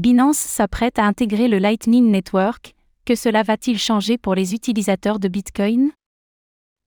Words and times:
Binance 0.00 0.38
s'apprête 0.38 0.98
à 0.98 1.04
intégrer 1.04 1.46
le 1.46 1.58
Lightning 1.58 2.10
Network, 2.10 2.74
que 3.04 3.14
cela 3.14 3.42
va-t-il 3.42 3.78
changer 3.78 4.16
pour 4.16 4.34
les 4.34 4.54
utilisateurs 4.54 5.18
de 5.18 5.28
Bitcoin? 5.28 5.90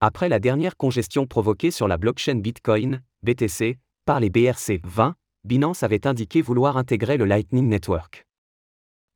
Après 0.01 0.29
la 0.29 0.39
dernière 0.39 0.75
congestion 0.75 1.27
provoquée 1.27 1.69
sur 1.69 1.87
la 1.87 1.99
blockchain 1.99 2.39
Bitcoin, 2.39 3.03
BTC, 3.21 3.77
par 4.07 4.19
les 4.19 4.31
BRC20, 4.31 5.13
Binance 5.43 5.83
avait 5.83 6.07
indiqué 6.07 6.41
vouloir 6.41 6.75
intégrer 6.75 7.17
le 7.17 7.25
Lightning 7.25 7.69
Network. 7.69 8.25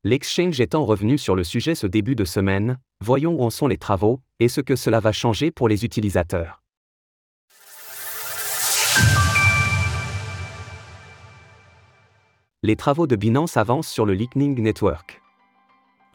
L'exchange 0.04 0.61
étant 0.61 0.86
revenu 0.86 1.18
sur 1.18 1.36
le 1.36 1.43
sujet 1.43 1.73
ce 1.73 1.88
début 1.88 2.14
de 2.14 2.23
semaine, 2.23 2.77
voyons 3.04 3.34
où 3.34 3.41
en 3.41 3.50
sont 3.50 3.66
les 3.66 3.79
travaux 3.79 4.21
et 4.39 4.48
ce 4.48 4.61
que 4.61 4.75
cela 4.75 5.00
va 5.00 5.11
changer 5.11 5.50
pour 5.50 5.68
les 5.68 5.86
utilisateurs. 5.86 6.61
Les 12.63 12.75
travaux 12.75 13.05
de 13.05 13.15
Binance 13.15 13.55
avancent 13.55 13.87
sur 13.87 14.07
le 14.07 14.15
Lightning 14.15 14.59
Network. 14.59 15.21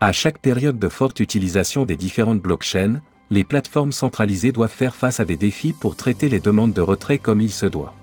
À 0.01 0.11
chaque 0.11 0.41
période 0.41 0.77
de 0.77 0.89
forte 0.89 1.21
utilisation 1.21 1.85
des 1.85 1.95
différentes 1.95 2.41
blockchains, 2.41 3.01
les 3.31 3.45
plateformes 3.45 3.93
centralisées 3.93 4.51
doivent 4.51 4.69
faire 4.69 4.97
face 4.97 5.21
à 5.21 5.25
des 5.25 5.37
défis 5.37 5.73
pour 5.73 5.95
traiter 5.95 6.29
les 6.29 6.41
demandes 6.41 6.73
de 6.73 6.81
retrait 6.81 7.19
comme 7.19 7.41
il 7.41 7.53
se 7.53 7.67
doit. 7.67 7.95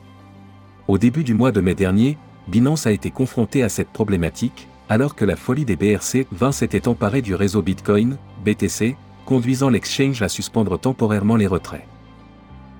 Au 0.88 0.98
début 0.98 1.26
du 1.26 1.34
mois 1.34 1.52
de 1.52 1.60
mai 1.60 1.76
dernier, 1.76 2.18
Binance 2.48 2.88
a 2.88 2.94
été 2.94 3.12
confronté 3.12 3.62
à 3.62 3.68
cette 3.68 3.90
problématique, 3.90 4.70
alors 4.88 5.16
que 5.16 5.26
la 5.26 5.36
folie 5.36 5.66
des 5.66 5.76
BRC 5.76 6.26
20 6.32 6.54
s'était 6.54 6.88
emparée 6.88 7.22
du 7.22 7.36
réseau 7.36 7.62
Bitcoin, 7.62 8.18
BTC, 8.46 8.96
conduisant 9.26 9.70
l'exchange 9.70 10.22
à 10.22 10.30
suspendre 10.30 10.80
temporairement 10.80 11.36
les 11.36 11.48
retraits. 11.48 11.86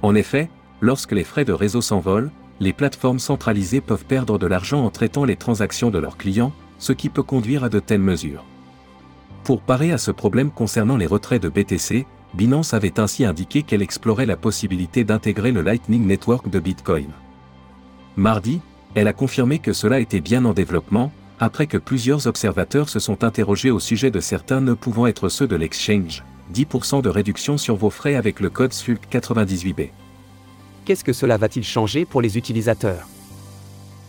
En 0.04 0.16
effet, 0.16 0.50
lorsque 0.80 1.12
les 1.12 1.26
frais 1.26 1.44
de 1.44 1.52
réseau 1.52 1.82
s'envolent, 1.82 2.32
les 2.60 2.74
plateformes 2.74 3.20
centralisées 3.20 3.82
peuvent 3.82 4.06
perdre 4.06 4.38
de 4.38 4.48
l'argent 4.48 4.84
en 4.86 4.90
traitant 4.90 5.26
les 5.26 5.36
transactions 5.36 5.92
de 5.92 6.00
leurs 6.00 6.18
clients, 6.18 6.52
ce 6.78 6.94
qui 6.94 7.10
peut 7.10 7.24
conduire 7.24 7.64
à 7.64 7.70
de 7.70 7.80
telles 7.80 8.00
mesures. 8.00 8.44
Pour 9.44 9.62
parer 9.62 9.92
à 9.92 9.98
ce 9.98 10.12
problème 10.12 10.52
concernant 10.52 10.98
les 10.98 11.06
retraits 11.06 11.42
de 11.42 11.50
BTC, 11.50 12.06
Binance 12.34 12.74
avait 12.74 13.00
ainsi 13.00 13.26
indiqué 13.26 13.64
qu'elle 13.64 13.82
explorait 13.82 14.26
la 14.26 14.38
possibilité 14.38 15.04
d'intégrer 15.04 15.52
le 15.52 15.62
Lightning 15.62 16.06
Network 16.06 16.50
de 16.50 16.60
Bitcoin. 16.60 17.10
Mardi, 18.16 18.62
elle 18.96 19.08
a 19.08 19.14
confirmé 19.14 19.60
que 19.60 19.74
cela 19.74 20.00
était 20.00 20.22
bien 20.22 20.46
en 20.46 20.54
développement, 20.54 21.12
après 21.40 21.68
que 21.68 21.78
plusieurs 21.78 22.28
observateurs 22.28 22.90
se 22.90 23.00
sont 23.00 23.24
interrogés 23.24 23.72
au 23.72 23.80
sujet 23.80 24.12
de 24.12 24.20
certains 24.20 24.62
ne 24.62 24.74
pouvant 24.74 25.08
être 25.08 25.30
ceux 25.30 25.48
de 25.48 25.56
l'exchange. 25.56 26.24
10% 26.54 27.02
de 27.02 27.10
réduction 27.10 27.58
sur 27.58 27.76
vos 27.76 27.90
frais 27.90 28.16
avec 28.16 28.40
le 28.40 28.50
code 28.50 28.72
SULC98B. 28.72 29.90
Qu'est-ce 30.90 31.04
que 31.04 31.14
cela 31.14 31.38
va-t-il 31.38 31.64
changer 31.64 32.04
pour 32.04 32.20
les 32.20 32.36
utilisateurs? 32.40 33.08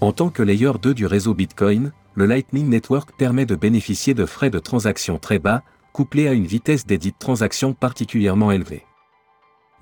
En 0.00 0.12
tant 0.12 0.30
que 0.30 0.42
layer 0.42 0.72
2 0.80 0.94
du 0.94 1.04
réseau 1.04 1.34
Bitcoin, 1.34 1.92
le 2.14 2.24
Lightning 2.24 2.70
Network 2.70 3.12
permet 3.18 3.44
de 3.44 3.54
bénéficier 3.54 4.14
de 4.14 4.24
frais 4.24 4.48
de 4.48 4.58
transaction 4.58 5.18
très 5.18 5.38
bas, 5.38 5.62
couplés 5.92 6.26
à 6.26 6.32
une 6.32 6.46
vitesse 6.46 6.86
d'édite 6.86 7.18
transaction 7.18 7.74
particulièrement 7.74 8.50
élevée. 8.50 8.86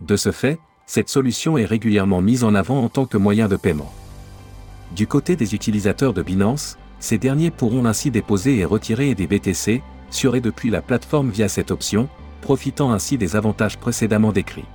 De 0.00 0.16
ce 0.16 0.32
fait, 0.32 0.58
cette 0.86 1.08
solution 1.08 1.56
est 1.56 1.66
régulièrement 1.66 2.20
mise 2.20 2.42
en 2.42 2.56
avant 2.56 2.82
en 2.82 2.88
tant 2.88 3.06
que 3.06 3.16
moyen 3.16 3.46
de 3.46 3.54
paiement. 3.54 3.92
Du 4.96 5.06
côté 5.06 5.36
des 5.36 5.54
utilisateurs 5.54 6.14
de 6.14 6.22
Binance, 6.24 6.78
ces 6.98 7.16
derniers 7.16 7.52
pourront 7.52 7.84
ainsi 7.84 8.10
déposer 8.10 8.56
et 8.56 8.64
retirer 8.64 9.14
des 9.14 9.28
BTC, 9.28 9.82
sur 10.10 10.34
et 10.34 10.41
depuis 10.41 10.70
la 10.70 10.82
plateforme 10.82 11.30
via 11.30 11.48
cette 11.48 11.70
option, 11.70 12.08
profitant 12.41 12.91
ainsi 12.91 13.16
des 13.16 13.36
avantages 13.36 13.78
précédemment 13.78 14.32
décrits. 14.32 14.66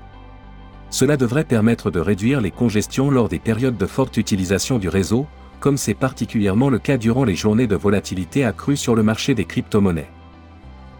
Cela 0.94 1.18
devrait 1.18 1.44
permettre 1.44 1.90
de 1.90 2.00
réduire 2.00 2.40
les 2.40 2.52
congestions 2.52 3.10
lors 3.10 3.28
des 3.28 3.40
périodes 3.40 3.78
de 3.78 3.86
forte 3.88 4.16
utilisation 4.18 4.78
du 4.78 4.90
réseau, 4.90 5.26
comme 5.60 5.76
c'est 5.76 5.96
particulièrement 5.96 6.70
le 6.70 6.78
cas 6.78 6.98
durant 6.98 7.24
les 7.24 7.34
journées 7.34 7.66
de 7.66 7.76
volatilité 7.76 8.46
accrue 8.46 8.78
sur 8.78 8.94
le 8.94 9.02
marché 9.02 9.34
des 9.34 9.46
crypto-monnaies. 9.46 10.12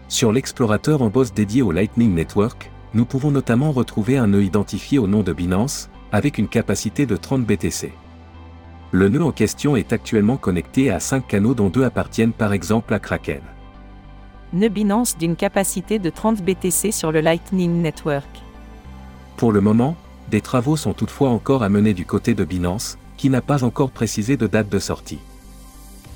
Sur 0.08 0.32
l'explorateur 0.32 1.00
en 1.00 1.10
boss 1.10 1.32
dédié 1.32 1.62
au 1.62 1.70
Lightning 1.70 2.12
Network, 2.12 2.72
nous 2.92 3.04
pouvons 3.04 3.30
notamment 3.30 3.70
retrouver 3.70 4.18
un 4.18 4.26
nœud 4.26 4.42
identifié 4.42 4.98
au 4.98 5.06
nom 5.06 5.22
de 5.22 5.32
Binance, 5.32 5.90
avec 6.10 6.38
une 6.38 6.48
capacité 6.48 7.06
de 7.06 7.14
30 7.14 7.44
BTC. 7.46 7.92
Le 8.90 9.08
nœud 9.08 9.22
en 9.22 9.30
question 9.30 9.76
est 9.76 9.92
actuellement 9.92 10.38
connecté 10.38 10.90
à 10.90 10.98
5 10.98 11.28
canaux 11.28 11.54
dont 11.54 11.68
deux 11.68 11.84
appartiennent 11.84 12.32
par 12.32 12.52
exemple 12.52 12.94
à 12.94 12.98
Kraken. 12.98 13.42
Nœud 14.54 14.70
Binance 14.70 15.16
d'une 15.16 15.36
capacité 15.36 16.00
de 16.00 16.10
30 16.10 16.42
BTC 16.42 16.90
sur 16.90 17.12
le 17.12 17.20
Lightning 17.20 17.80
Network. 17.80 18.43
Pour 19.36 19.52
le 19.52 19.60
moment, 19.60 19.96
des 20.30 20.40
travaux 20.40 20.76
sont 20.76 20.92
toutefois 20.92 21.30
encore 21.30 21.62
à 21.62 21.68
mener 21.68 21.94
du 21.94 22.06
côté 22.06 22.34
de 22.34 22.44
Binance, 22.44 22.98
qui 23.16 23.30
n'a 23.30 23.40
pas 23.40 23.64
encore 23.64 23.90
précisé 23.90 24.36
de 24.36 24.46
date 24.46 24.68
de 24.68 24.78
sortie. 24.78 25.18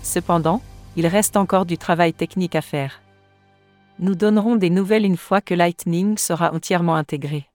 Cependant, 0.03 0.63
il 0.97 1.07
reste 1.07 1.37
encore 1.37 1.67
du 1.67 1.79
travail 1.79 2.13
technique 2.13 2.55
à 2.55 2.63
faire. 2.63 3.01
Nous 3.99 4.15
donnerons 4.15 4.57
des 4.57 4.71
nouvelles 4.71 5.05
une 5.05 5.17
fois 5.17 5.41
que 5.41 5.55
Lightning 5.55 6.17
sera 6.17 6.53
entièrement 6.55 6.95
intégré. 6.95 7.47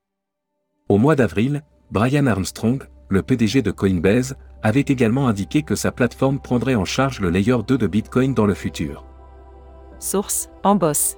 Au 0.89 0.97
mois 0.97 1.15
d'avril, 1.15 1.63
Brian 1.91 2.27
Armstrong, 2.27 2.83
le 3.09 3.21
PDG 3.21 3.61
de 3.61 3.71
Coinbase, 3.71 4.35
avait 4.61 4.81
également 4.81 5.27
indiqué 5.27 5.63
que 5.63 5.75
sa 5.75 5.91
plateforme 5.91 6.39
prendrait 6.39 6.75
en 6.75 6.85
charge 6.85 7.19
le 7.19 7.29
layer 7.29 7.57
2 7.65 7.77
de 7.77 7.87
Bitcoin 7.87 8.33
dans 8.33 8.45
le 8.45 8.53
futur. 8.53 9.05
Source 9.99 10.49
en 10.63 10.75
boss. 10.75 11.17